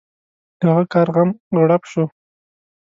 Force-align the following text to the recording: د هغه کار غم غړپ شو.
د 0.59 0.59
هغه 0.69 0.83
کار 0.93 1.07
غم 1.15 1.29
غړپ 1.59 1.83
شو. 1.91 2.03